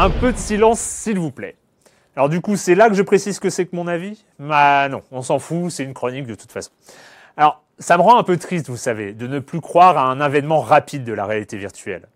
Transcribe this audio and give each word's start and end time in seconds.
Un 0.00 0.10
peu 0.10 0.32
de 0.32 0.38
silence, 0.38 0.78
s'il 0.78 1.18
vous 1.18 1.32
plaît. 1.32 1.56
Alors 2.14 2.28
du 2.28 2.40
coup, 2.40 2.54
c'est 2.54 2.76
là 2.76 2.88
que 2.88 2.94
je 2.94 3.02
précise 3.02 3.40
que 3.40 3.50
c'est 3.50 3.66
que 3.66 3.74
mon 3.74 3.88
avis? 3.88 4.24
Bah 4.38 4.88
non, 4.88 5.02
on 5.10 5.22
s'en 5.22 5.40
fout, 5.40 5.72
c'est 5.72 5.82
une 5.82 5.92
chronique 5.92 6.28
de 6.28 6.36
toute 6.36 6.52
façon. 6.52 6.70
Alors, 7.36 7.64
ça 7.80 7.96
me 7.96 8.02
rend 8.02 8.16
un 8.16 8.22
peu 8.22 8.36
triste, 8.36 8.68
vous 8.68 8.76
savez, 8.76 9.12
de 9.12 9.26
ne 9.26 9.40
plus 9.40 9.60
croire 9.60 9.98
à 9.98 10.02
un 10.02 10.20
avènement 10.20 10.60
rapide 10.60 11.02
de 11.02 11.12
la 11.12 11.26
réalité 11.26 11.56
virtuelle. 11.56 12.06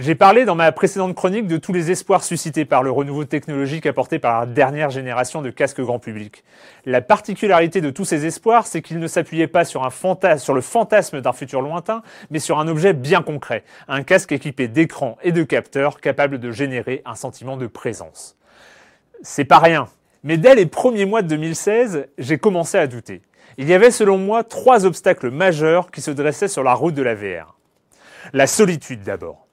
J'ai 0.00 0.16
parlé 0.16 0.44
dans 0.44 0.56
ma 0.56 0.72
précédente 0.72 1.14
chronique 1.14 1.46
de 1.46 1.56
tous 1.56 1.72
les 1.72 1.92
espoirs 1.92 2.24
suscités 2.24 2.64
par 2.64 2.82
le 2.82 2.90
renouveau 2.90 3.24
technologique 3.24 3.86
apporté 3.86 4.18
par 4.18 4.40
la 4.40 4.46
dernière 4.46 4.90
génération 4.90 5.40
de 5.40 5.50
casques 5.50 5.80
grand 5.80 6.00
public. 6.00 6.42
La 6.84 7.00
particularité 7.00 7.80
de 7.80 7.90
tous 7.90 8.04
ces 8.04 8.26
espoirs, 8.26 8.66
c'est 8.66 8.82
qu'ils 8.82 8.98
ne 8.98 9.06
s'appuyaient 9.06 9.46
pas 9.46 9.64
sur, 9.64 9.84
le 9.84 10.60
fantasme 10.60 11.20
d'un 11.20 11.32
futur 11.32 11.60
lointain, 11.60 12.02
mais 12.30 12.40
sur 12.40 12.58
un 12.58 12.66
objet 12.66 12.92
bien 12.92 13.22
concret, 13.22 13.62
un 13.86 14.02
casque 14.02 14.32
équipé 14.32 14.66
d'écran 14.66 15.16
et 15.22 15.30
de 15.30 15.44
capteurs 15.44 16.00
capable 16.00 16.40
de 16.40 16.50
générer 16.50 17.02
un 17.04 17.14
sentiment 17.14 17.56
de 17.56 17.68
présence. 17.68 18.36
C'est 19.22 19.44
pas 19.44 19.60
rien. 19.60 19.86
Mais 20.24 20.38
dès 20.38 20.56
les 20.56 20.66
premiers 20.66 21.06
mois 21.06 21.22
de 21.22 21.28
2016, 21.28 22.08
j'ai 22.18 22.38
commencé 22.38 22.78
à 22.78 22.88
douter. 22.88 23.22
Il 23.58 23.68
y 23.68 23.74
avait 23.74 23.92
selon 23.92 24.18
moi 24.18 24.42
trois 24.42 24.86
obstacles 24.86 25.30
majeurs 25.30 25.92
qui 25.92 26.00
se 26.00 26.10
dressaient 26.10 26.48
sur 26.48 26.64
la 26.64 26.74
route 26.74 26.94
de 26.94 27.02
la 27.02 27.14
VR. 27.14 27.54
La 28.32 28.46
solitude 28.46 29.02
d'abord. 29.02 29.46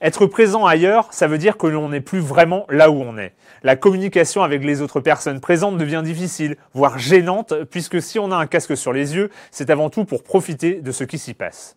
Être 0.00 0.26
présent 0.26 0.66
ailleurs, 0.66 1.08
ça 1.12 1.26
veut 1.26 1.38
dire 1.38 1.56
que 1.56 1.66
l'on 1.66 1.88
n'est 1.88 2.00
plus 2.00 2.18
vraiment 2.18 2.66
là 2.68 2.90
où 2.90 3.00
on 3.00 3.16
est. 3.16 3.32
La 3.62 3.76
communication 3.76 4.42
avec 4.42 4.64
les 4.64 4.82
autres 4.82 5.00
personnes 5.00 5.40
présentes 5.40 5.78
devient 5.78 6.02
difficile, 6.04 6.56
voire 6.74 6.98
gênante, 6.98 7.54
puisque 7.70 8.02
si 8.02 8.18
on 8.18 8.30
a 8.32 8.36
un 8.36 8.46
casque 8.46 8.76
sur 8.76 8.92
les 8.92 9.14
yeux, 9.14 9.30
c'est 9.50 9.70
avant 9.70 9.90
tout 9.90 10.04
pour 10.04 10.22
profiter 10.22 10.74
de 10.80 10.92
ce 10.92 11.04
qui 11.04 11.18
s'y 11.18 11.34
passe. 11.34 11.76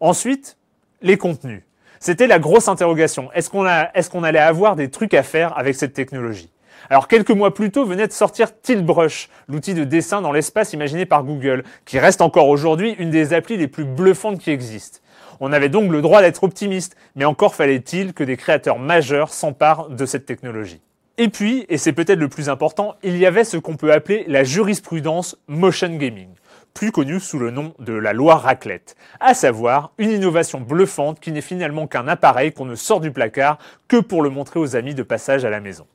Ensuite, 0.00 0.56
les 1.02 1.16
contenus. 1.16 1.62
C'était 2.00 2.26
la 2.26 2.40
grosse 2.40 2.66
interrogation. 2.66 3.30
Est-ce 3.32 3.48
qu'on 3.48 3.66
est 3.66 4.10
qu'on 4.10 4.24
allait 4.24 4.40
avoir 4.40 4.74
des 4.74 4.90
trucs 4.90 5.14
à 5.14 5.22
faire 5.22 5.56
avec 5.56 5.76
cette 5.76 5.92
technologie? 5.92 6.51
Alors 6.90 7.08
quelques 7.08 7.30
mois 7.30 7.54
plus 7.54 7.70
tôt 7.70 7.84
venait 7.84 8.06
de 8.06 8.12
sortir 8.12 8.58
Tiltbrush, 8.60 9.28
l'outil 9.48 9.74
de 9.74 9.84
dessin 9.84 10.20
dans 10.20 10.32
l'espace 10.32 10.72
imaginé 10.72 11.06
par 11.06 11.24
Google, 11.24 11.64
qui 11.84 11.98
reste 11.98 12.20
encore 12.20 12.48
aujourd'hui 12.48 12.94
une 12.98 13.10
des 13.10 13.32
applis 13.34 13.56
les 13.56 13.68
plus 13.68 13.84
bluffantes 13.84 14.38
qui 14.38 14.50
existent. 14.50 15.00
On 15.40 15.52
avait 15.52 15.68
donc 15.68 15.90
le 15.90 16.02
droit 16.02 16.22
d'être 16.22 16.44
optimiste, 16.44 16.96
mais 17.16 17.24
encore 17.24 17.54
fallait-il 17.54 18.12
que 18.12 18.24
des 18.24 18.36
créateurs 18.36 18.78
majeurs 18.78 19.32
s'emparent 19.32 19.88
de 19.88 20.06
cette 20.06 20.26
technologie. 20.26 20.80
Et 21.18 21.28
puis, 21.28 21.66
et 21.68 21.78
c'est 21.78 21.92
peut-être 21.92 22.18
le 22.18 22.28
plus 22.28 22.48
important, 22.48 22.96
il 23.02 23.18
y 23.18 23.26
avait 23.26 23.44
ce 23.44 23.56
qu'on 23.56 23.76
peut 23.76 23.92
appeler 23.92 24.24
la 24.28 24.44
jurisprudence 24.44 25.36
motion 25.46 25.94
gaming, 25.96 26.28
plus 26.74 26.90
connue 26.90 27.20
sous 27.20 27.38
le 27.38 27.50
nom 27.50 27.74
de 27.78 27.92
la 27.92 28.12
loi 28.12 28.36
raclette, 28.36 28.96
à 29.20 29.34
savoir 29.34 29.92
une 29.98 30.10
innovation 30.10 30.60
bluffante 30.60 31.20
qui 31.20 31.32
n'est 31.32 31.42
finalement 31.42 31.86
qu'un 31.86 32.08
appareil 32.08 32.52
qu'on 32.52 32.64
ne 32.64 32.74
sort 32.74 33.00
du 33.00 33.10
placard 33.10 33.58
que 33.88 33.98
pour 33.98 34.22
le 34.22 34.30
montrer 34.30 34.58
aux 34.58 34.74
amis 34.74 34.94
de 34.94 35.02
passage 35.02 35.44
à 35.44 35.50
la 35.50 35.60
maison. 35.60 35.86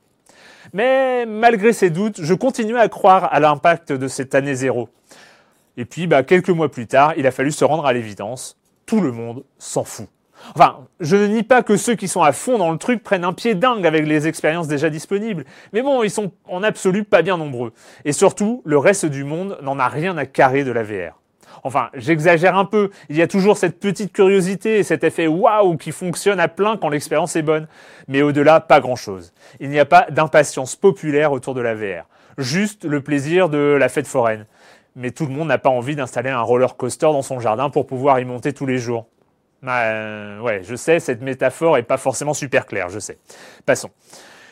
Mais 0.73 1.25
malgré 1.25 1.73
ces 1.73 1.89
doutes, 1.89 2.21
je 2.21 2.33
continue 2.33 2.77
à 2.77 2.89
croire 2.89 3.33
à 3.33 3.39
l'impact 3.39 3.91
de 3.91 4.07
cette 4.07 4.35
année 4.35 4.55
zéro. 4.55 4.89
Et 5.77 5.85
puis, 5.85 6.07
bah, 6.07 6.23
quelques 6.23 6.49
mois 6.49 6.69
plus 6.69 6.87
tard, 6.87 7.13
il 7.17 7.27
a 7.27 7.31
fallu 7.31 7.51
se 7.51 7.63
rendre 7.63 7.85
à 7.85 7.93
l'évidence 7.93 8.57
tout 8.87 9.01
le 9.01 9.11
monde 9.11 9.43
s'en 9.59 9.83
fout. 9.83 10.07
Enfin, 10.55 10.87
je 10.99 11.15
ne 11.15 11.27
nie 11.27 11.43
pas 11.43 11.61
que 11.61 11.77
ceux 11.77 11.95
qui 11.95 12.07
sont 12.07 12.21
à 12.21 12.31
fond 12.31 12.57
dans 12.57 12.71
le 12.71 12.77
truc 12.77 13.03
prennent 13.03 13.25
un 13.25 13.33
pied 13.33 13.53
dingue 13.53 13.85
avec 13.85 14.05
les 14.05 14.27
expériences 14.27 14.67
déjà 14.67 14.89
disponibles. 14.89 15.45
Mais 15.73 15.81
bon, 15.81 16.03
ils 16.03 16.11
sont 16.11 16.31
en 16.45 16.63
absolu 16.63 17.03
pas 17.03 17.21
bien 17.21 17.37
nombreux. 17.37 17.73
Et 18.05 18.13
surtout, 18.13 18.61
le 18.65 18.77
reste 18.77 19.05
du 19.05 19.23
monde 19.23 19.57
n'en 19.61 19.77
a 19.77 19.87
rien 19.87 20.17
à 20.17 20.25
carrer 20.25 20.63
de 20.63 20.71
la 20.71 20.83
VR. 20.83 21.19
Enfin, 21.63 21.89
j'exagère 21.93 22.57
un 22.57 22.65
peu. 22.65 22.89
Il 23.09 23.15
y 23.15 23.21
a 23.21 23.27
toujours 23.27 23.57
cette 23.57 23.79
petite 23.79 24.13
curiosité 24.13 24.79
et 24.79 24.83
cet 24.83 25.03
effet 25.03 25.27
waouh 25.27 25.77
qui 25.77 25.91
fonctionne 25.91 26.39
à 26.39 26.47
plein 26.47 26.77
quand 26.77 26.89
l'expérience 26.89 27.35
est 27.35 27.41
bonne. 27.41 27.67
Mais 28.07 28.21
au-delà, 28.21 28.59
pas 28.59 28.79
grand-chose. 28.79 29.33
Il 29.59 29.69
n'y 29.69 29.79
a 29.79 29.85
pas 29.85 30.07
d'impatience 30.09 30.75
populaire 30.75 31.31
autour 31.31 31.53
de 31.53 31.61
la 31.61 31.75
VR. 31.75 32.05
Juste 32.37 32.85
le 32.85 33.01
plaisir 33.01 33.49
de 33.49 33.77
la 33.79 33.89
fête 33.89 34.07
foraine 34.07 34.45
mais 34.97 35.11
tout 35.11 35.27
le 35.27 35.31
monde 35.31 35.47
n'a 35.47 35.59
pas 35.59 35.69
envie 35.69 35.95
d'installer 35.95 36.31
un 36.31 36.41
roller 36.41 36.75
coaster 36.75 37.05
dans 37.05 37.21
son 37.21 37.39
jardin 37.39 37.69
pour 37.69 37.85
pouvoir 37.85 38.19
y 38.19 38.25
monter 38.25 38.51
tous 38.51 38.65
les 38.65 38.79
jours. 38.79 39.07
Bah, 39.61 39.83
euh, 39.83 40.39
ouais, 40.39 40.61
je 40.63 40.75
sais, 40.75 40.99
cette 40.99 41.21
métaphore 41.21 41.77
est 41.77 41.83
pas 41.83 41.97
forcément 41.97 42.33
super 42.33 42.65
claire, 42.65 42.89
je 42.89 42.99
sais. 42.99 43.17
Passons. 43.65 43.91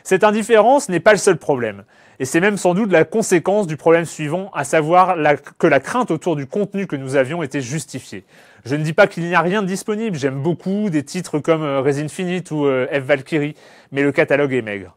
Cette 0.05 0.23
indifférence 0.23 0.87
n'est 0.87 0.99
pas 0.99 1.13
le 1.13 1.17
seul 1.17 1.37
problème. 1.37 1.83
Et 2.19 2.25
c'est 2.25 2.39
même 2.39 2.57
sans 2.57 2.75
doute 2.75 2.91
la 2.91 3.05
conséquence 3.05 3.65
du 3.65 3.75
problème 3.75 4.05
suivant, 4.05 4.51
à 4.53 4.63
savoir 4.63 5.17
que 5.57 5.65
la 5.65 5.79
crainte 5.79 6.11
autour 6.11 6.35
du 6.35 6.45
contenu 6.45 6.85
que 6.85 6.95
nous 6.95 7.15
avions 7.15 7.41
était 7.41 7.59
justifiée. 7.59 8.23
Je 8.65 8.75
ne 8.75 8.83
dis 8.83 8.93
pas 8.93 9.07
qu'il 9.07 9.23
n'y 9.23 9.33
a 9.33 9.41
rien 9.41 9.63
de 9.63 9.67
disponible, 9.67 10.15
j'aime 10.15 10.43
beaucoup 10.43 10.91
des 10.91 11.03
titres 11.03 11.39
comme 11.39 11.63
euh, 11.63 11.81
Res 11.81 11.97
Infinite 11.97 12.51
ou 12.51 12.65
euh, 12.65 12.85
F 12.91 12.99
Valkyrie, 12.99 13.55
mais 13.91 14.03
le 14.03 14.11
catalogue 14.11 14.53
est 14.53 14.61
maigre. 14.61 14.95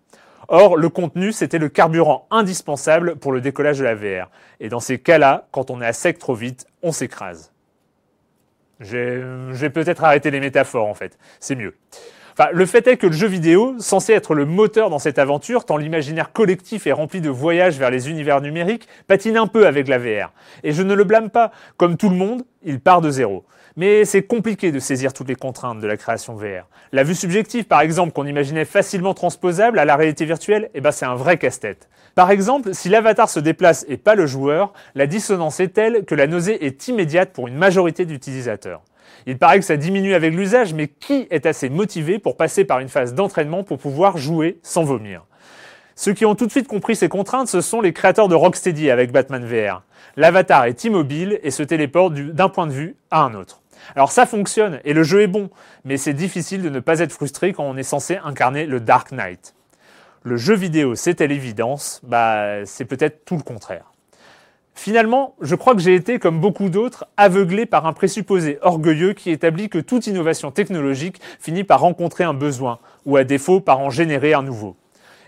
Or, 0.49 0.77
le 0.77 0.91
contenu, 0.91 1.33
c'était 1.33 1.59
le 1.59 1.71
carburant 1.71 2.27
indispensable 2.31 3.17
pour 3.17 3.33
le 3.33 3.41
décollage 3.41 3.79
de 3.79 3.85
la 3.85 3.95
VR. 3.95 4.31
Et 4.61 4.69
dans 4.69 4.81
ces 4.81 4.99
cas-là, 4.99 5.47
quand 5.53 5.71
on 5.71 5.81
est 5.81 5.87
à 5.87 5.95
sec 5.95 6.19
trop 6.19 6.35
vite, 6.35 6.67
on 6.83 6.93
s'écrase. 6.93 7.51
J'ai 8.81 9.71
peut-être 9.71 10.05
arrêté 10.05 10.31
les 10.31 10.41
métaphores 10.41 10.87
en 10.87 10.95
fait, 10.95 11.19
c'est 11.41 11.57
mieux. 11.57 11.75
Le 12.53 12.67
fait 12.67 12.87
est 12.87 12.97
que 12.97 13.09
le 13.09 13.13
jeu 13.13 13.27
vidéo, 13.27 13.75
censé 13.81 14.13
être 14.13 14.33
le 14.33 14.45
moteur 14.45 14.91
dans 14.91 15.01
cette 15.01 15.19
aventure, 15.19 15.65
tant 15.65 15.77
l'imaginaire 15.77 16.33
collectif 16.33 16.87
est 16.87 16.93
rempli 16.93 17.21
de 17.21 17.31
voyages 17.31 17.79
vers 17.79 17.91
les 17.91 18.09
univers 18.11 18.41
numériques, 18.41 18.87
patine 19.09 19.37
un 19.37 19.49
peu 19.49 19.67
avec 19.67 19.89
la 19.89 19.99
VR. 19.99 20.33
Et 20.63 20.73
je 20.73 20.83
ne 20.83 20.95
le 20.95 21.03
blâme 21.03 21.31
pas, 21.31 21.51
comme 21.77 21.97
tout 21.97 22.09
le 22.09 22.15
monde, 22.15 22.45
il 22.63 22.79
part 22.79 23.01
de 23.01 23.11
zéro. 23.11 23.45
Mais 23.77 24.05
c'est 24.05 24.23
compliqué 24.23 24.71
de 24.71 24.79
saisir 24.79 25.13
toutes 25.13 25.29
les 25.29 25.35
contraintes 25.35 25.81
de 25.81 25.87
la 25.89 25.97
création 25.97 26.37
VR. 26.37 26.69
La 26.93 27.03
vue 27.03 27.17
subjective, 27.17 27.65
par 27.65 27.81
exemple, 27.81 28.13
qu'on 28.13 28.27
imaginait 28.27 28.65
facilement 28.65 29.15
transposable 29.15 29.81
à 29.81 29.85
la 29.85 29.97
réalité 29.97 30.25
virtuelle, 30.25 30.71
eh 30.75 30.81
ben 30.81 30.93
c'est 30.93 31.07
un 31.07 31.17
vrai 31.17 31.39
casse-tête. 31.39 31.89
Par 32.15 32.31
exemple, 32.31 32.73
si 32.73 32.89
l'avatar 32.89 33.29
se 33.29 33.41
déplace 33.41 33.85
et 33.89 33.97
pas 33.97 34.15
le 34.15 34.27
joueur, 34.27 34.73
la 34.95 35.09
dissonance 35.09 35.59
est 35.59 35.75
telle 35.75 36.05
que 36.05 36.15
la 36.15 36.29
nausée 36.29 36.67
est 36.67 36.87
immédiate 36.87 37.33
pour 37.33 37.49
une 37.49 37.57
majorité 37.57 38.05
d'utilisateurs. 38.05 38.83
Il 39.27 39.39
paraît 39.39 39.59
que 39.59 39.65
ça 39.65 39.77
diminue 39.77 40.15
avec 40.15 40.35
l'usage, 40.35 40.75
mais 40.75 40.89
qui 40.89 41.27
est 41.31 41.47
assez 41.47 41.69
motivé 41.69 42.19
pour 42.19 42.37
passer 42.37 42.65
par 42.65 42.81
une 42.81 42.89
phase 42.89 43.15
d'entraînement 43.15 43.63
pour 43.63 43.79
pouvoir 43.79 44.17
jouer 44.17 44.59
sans 44.63 44.85
vomir? 44.85 45.25
Ceux 45.97 46.13
qui 46.13 46.25
ont 46.25 46.37
tout 46.37 46.47
de 46.47 46.53
suite 46.53 46.69
compris 46.69 46.95
ces 46.95 47.09
contraintes, 47.09 47.49
ce 47.49 47.61
sont 47.61 47.81
les 47.81 47.93
créateurs 47.93 48.29
de 48.29 48.35
Rocksteady 48.35 48.91
avec 48.91 49.11
Batman 49.11 49.45
VR. 49.45 49.83
L'avatar 50.17 50.65
est 50.65 50.85
immobile 50.85 51.41
et 51.43 51.51
se 51.51 51.63
téléporte 51.63 52.15
d'un 52.15 52.49
point 52.49 52.67
de 52.67 52.73
vue 52.73 52.97
à 53.11 53.23
un 53.23 53.35
autre. 53.35 53.63
Alors 53.97 54.13
ça 54.13 54.27
fonctionne 54.27 54.81
et 54.85 54.93
le 54.93 55.03
jeu 55.03 55.23
est 55.23 55.29
bon, 55.29 55.51
mais 55.85 55.97
c'est 55.97 56.13
difficile 56.13 56.63
de 56.63 56.69
ne 56.69 56.81
pas 56.81 57.01
être 57.01 57.13
frustré 57.13 57.53
quand 57.53 57.65
on 57.65 57.77
est 57.77 57.83
censé 57.83 58.19
incarner 58.23 58.67
le 58.67 58.81
Dark 58.81 59.13
Knight. 59.13 59.55
Le 60.23 60.37
jeu 60.37 60.55
vidéo, 60.55 60.95
à 60.95 61.27
l'évidence, 61.27 62.01
bah 62.03 62.65
c'est 62.65 62.85
peut-être 62.85 63.25
tout 63.25 63.37
le 63.37 63.43
contraire. 63.43 63.88
Finalement, 64.79 65.35
je 65.41 65.57
crois 65.57 65.75
que 65.75 65.81
j'ai 65.81 65.97
été, 65.97 66.21
comme 66.21 66.39
beaucoup 66.39 66.69
d'autres, 66.69 67.05
aveuglé 67.17 67.67
par 67.67 67.85
un 67.87 67.93
présupposé 67.93 68.59
orgueilleux 68.63 69.13
qui 69.13 69.33
établit 69.33 69.69
que 69.69 69.81
toute 69.81 70.07
innovation 70.07 70.53
technologique 70.53 71.21
finit 71.41 71.65
par 71.65 71.81
rencontrer 71.81 72.23
un 72.23 72.33
besoin, 72.33 72.79
ou 73.05 73.17
à 73.17 73.25
défaut 73.25 73.59
par 73.59 73.81
en 73.81 73.91
générer 73.91 74.35
un 74.35 74.43
nouveau. 74.45 74.77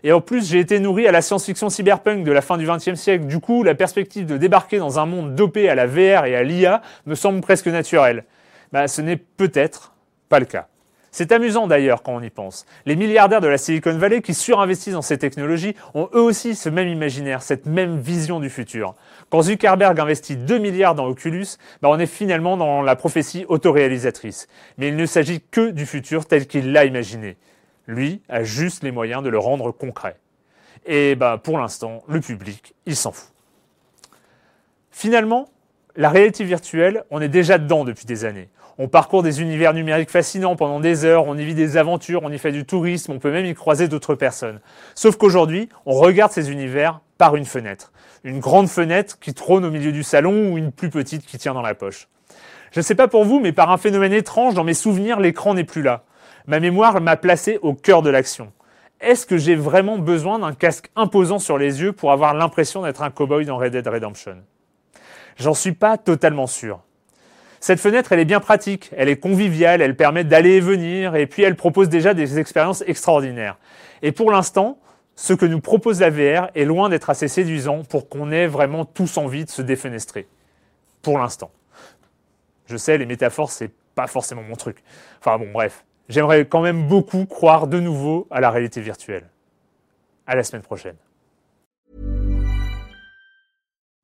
Et 0.04 0.12
en 0.12 0.20
plus, 0.20 0.48
j'ai 0.48 0.60
été 0.60 0.78
nourri 0.78 1.08
à 1.08 1.10
la 1.10 1.20
science-fiction 1.20 1.68
cyberpunk 1.68 2.22
de 2.22 2.30
la 2.30 2.42
fin 2.42 2.58
du 2.58 2.64
XXe 2.64 2.94
siècle. 2.94 3.26
Du 3.26 3.40
coup, 3.40 3.64
la 3.64 3.74
perspective 3.74 4.24
de 4.24 4.36
débarquer 4.36 4.78
dans 4.78 5.00
un 5.00 5.04
monde 5.04 5.34
dopé 5.34 5.68
à 5.68 5.74
la 5.74 5.88
VR 5.88 6.26
et 6.26 6.36
à 6.36 6.44
l'IA 6.44 6.80
me 7.06 7.16
semble 7.16 7.40
presque 7.40 7.66
naturelle. 7.66 8.26
Bah, 8.70 8.86
ce 8.86 9.02
n'est 9.02 9.16
peut-être 9.16 9.94
pas 10.28 10.38
le 10.38 10.46
cas. 10.46 10.68
C'est 11.12 11.32
amusant 11.32 11.66
d'ailleurs 11.66 12.02
quand 12.02 12.14
on 12.14 12.22
y 12.22 12.30
pense. 12.30 12.66
Les 12.86 12.94
milliardaires 12.94 13.40
de 13.40 13.48
la 13.48 13.58
Silicon 13.58 13.96
Valley 13.96 14.22
qui 14.22 14.32
surinvestissent 14.32 14.94
dans 14.94 15.02
ces 15.02 15.18
technologies 15.18 15.74
ont 15.94 16.08
eux 16.14 16.20
aussi 16.20 16.54
ce 16.54 16.68
même 16.68 16.88
imaginaire, 16.88 17.42
cette 17.42 17.66
même 17.66 17.98
vision 17.98 18.38
du 18.38 18.48
futur. 18.48 18.94
Quand 19.28 19.42
Zuckerberg 19.42 19.98
investit 19.98 20.36
2 20.36 20.58
milliards 20.58 20.94
dans 20.94 21.06
Oculus, 21.06 21.46
bah 21.82 21.88
on 21.90 21.98
est 21.98 22.06
finalement 22.06 22.56
dans 22.56 22.82
la 22.82 22.94
prophétie 22.94 23.44
autoréalisatrice. 23.48 24.46
Mais 24.78 24.88
il 24.88 24.96
ne 24.96 25.06
s'agit 25.06 25.40
que 25.40 25.70
du 25.70 25.84
futur 25.84 26.26
tel 26.26 26.46
qu'il 26.46 26.72
l'a 26.72 26.84
imaginé. 26.84 27.36
Lui 27.86 28.22
a 28.28 28.44
juste 28.44 28.84
les 28.84 28.92
moyens 28.92 29.22
de 29.22 29.30
le 29.30 29.38
rendre 29.38 29.72
concret. 29.72 30.16
Et 30.86 31.16
bah, 31.16 31.40
pour 31.42 31.58
l'instant, 31.58 32.04
le 32.08 32.20
public, 32.20 32.74
il 32.86 32.94
s'en 32.94 33.12
fout. 33.12 33.32
Finalement, 34.90 35.48
la 35.96 36.08
réalité 36.08 36.44
virtuelle, 36.44 37.04
on 37.10 37.20
est 37.20 37.28
déjà 37.28 37.58
dedans 37.58 37.84
depuis 37.84 38.06
des 38.06 38.24
années. 38.24 38.48
On 38.82 38.88
parcourt 38.88 39.22
des 39.22 39.42
univers 39.42 39.74
numériques 39.74 40.08
fascinants 40.08 40.56
pendant 40.56 40.80
des 40.80 41.04
heures, 41.04 41.26
on 41.26 41.36
y 41.36 41.44
vit 41.44 41.54
des 41.54 41.76
aventures, 41.76 42.22
on 42.22 42.32
y 42.32 42.38
fait 42.38 42.50
du 42.50 42.64
tourisme, 42.64 43.12
on 43.12 43.18
peut 43.18 43.30
même 43.30 43.44
y 43.44 43.52
croiser 43.52 43.88
d'autres 43.88 44.14
personnes. 44.14 44.58
Sauf 44.94 45.18
qu'aujourd'hui, 45.18 45.68
on 45.84 45.92
regarde 45.92 46.32
ces 46.32 46.50
univers 46.50 47.00
par 47.18 47.36
une 47.36 47.44
fenêtre. 47.44 47.92
Une 48.24 48.40
grande 48.40 48.70
fenêtre 48.70 49.18
qui 49.18 49.34
trône 49.34 49.66
au 49.66 49.70
milieu 49.70 49.92
du 49.92 50.02
salon 50.02 50.50
ou 50.50 50.56
une 50.56 50.72
plus 50.72 50.88
petite 50.88 51.26
qui 51.26 51.36
tient 51.36 51.52
dans 51.52 51.60
la 51.60 51.74
poche. 51.74 52.08
Je 52.72 52.80
ne 52.80 52.82
sais 52.82 52.94
pas 52.94 53.06
pour 53.06 53.26
vous, 53.26 53.38
mais 53.38 53.52
par 53.52 53.70
un 53.70 53.76
phénomène 53.76 54.14
étrange, 54.14 54.54
dans 54.54 54.64
mes 54.64 54.72
souvenirs, 54.72 55.20
l'écran 55.20 55.52
n'est 55.52 55.64
plus 55.64 55.82
là. 55.82 56.04
Ma 56.46 56.58
mémoire 56.58 57.02
m'a 57.02 57.18
placé 57.18 57.58
au 57.60 57.74
cœur 57.74 58.00
de 58.00 58.08
l'action. 58.08 58.50
Est-ce 59.02 59.26
que 59.26 59.36
j'ai 59.36 59.56
vraiment 59.56 59.98
besoin 59.98 60.38
d'un 60.38 60.54
casque 60.54 60.90
imposant 60.96 61.38
sur 61.38 61.58
les 61.58 61.82
yeux 61.82 61.92
pour 61.92 62.12
avoir 62.12 62.32
l'impression 62.32 62.80
d'être 62.80 63.02
un 63.02 63.10
cowboy 63.10 63.44
dans 63.44 63.58
Red 63.58 63.72
Dead 63.72 63.86
Redemption? 63.86 64.38
J'en 65.36 65.52
suis 65.52 65.72
pas 65.72 65.98
totalement 65.98 66.46
sûr. 66.46 66.80
Cette 67.60 67.78
fenêtre, 67.78 68.12
elle 68.12 68.20
est 68.20 68.24
bien 68.24 68.40
pratique, 68.40 68.90
elle 68.96 69.08
est 69.08 69.18
conviviale, 69.18 69.82
elle 69.82 69.96
permet 69.96 70.24
d'aller 70.24 70.56
et 70.56 70.60
venir, 70.60 71.14
et 71.14 71.26
puis 71.26 71.42
elle 71.42 71.56
propose 71.56 71.88
déjà 71.88 72.14
des 72.14 72.38
expériences 72.38 72.82
extraordinaires. 72.86 73.58
Et 74.02 74.12
pour 74.12 74.30
l'instant, 74.30 74.78
ce 75.14 75.34
que 75.34 75.44
nous 75.44 75.60
propose 75.60 76.00
la 76.00 76.10
VR 76.10 76.50
est 76.54 76.64
loin 76.64 76.88
d'être 76.88 77.10
assez 77.10 77.28
séduisant 77.28 77.84
pour 77.84 78.08
qu'on 78.08 78.32
ait 78.32 78.46
vraiment 78.46 78.86
tous 78.86 79.18
envie 79.18 79.44
de 79.44 79.50
se 79.50 79.60
défenestrer. 79.60 80.26
Pour 81.02 81.18
l'instant. 81.18 81.50
Je 82.66 82.76
sais, 82.76 82.96
les 82.96 83.06
métaphores, 83.06 83.50
c'est 83.50 83.70
pas 83.94 84.06
forcément 84.06 84.42
mon 84.42 84.56
truc. 84.56 84.82
Enfin 85.20 85.38
bon, 85.38 85.50
bref 85.52 85.84
j'aimerais 86.10 86.44
quand 86.44 86.60
même 86.60 86.86
beaucoup 86.86 87.24
croire 87.24 87.66
de 87.66 87.80
nouveau 87.80 88.26
à 88.30 88.40
la 88.40 88.50
réalité 88.50 88.82
virtuelle. 88.82 89.30
À 90.26 90.36
la 90.36 90.44
semaine 90.44 90.62
prochaine. 90.62 90.96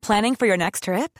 Planning 0.01 0.35
for 0.35 0.47
your 0.47 0.57
next 0.57 0.83
trip? 0.83 1.19